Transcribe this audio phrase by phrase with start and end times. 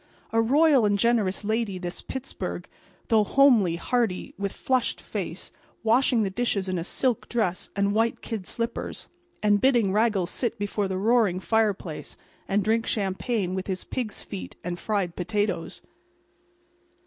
[0.31, 2.67] A royal and generous lady this Pittsburg,
[3.09, 5.51] though—homely, hearty, with flushed face,
[5.83, 9.07] washing the dishes in a silk dress and white kid slippers,
[9.43, 12.17] and bidding Raggles sit before the roaring fireplace
[12.47, 15.83] and drink champagne with his pigs' feet and fried potatoes.